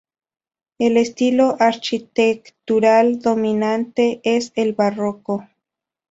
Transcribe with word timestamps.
El 0.79 0.97
estilo 0.97 1.57
architectural 1.59 3.19
dominante 3.19 4.19
es 4.23 4.51
el 4.55 4.73
barroco. 4.73 5.47